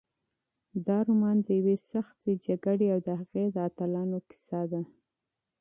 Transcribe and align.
دا 0.87 0.97
رومان 1.07 1.37
د 1.45 1.47
یوې 1.59 1.75
سختې 1.91 2.31
جګړې 2.47 2.87
او 2.93 2.99
د 3.07 3.09
هغې 3.19 3.45
د 3.51 3.57
اتلانو 3.67 4.17
کیسه 4.29 4.61
ده. 4.71 4.81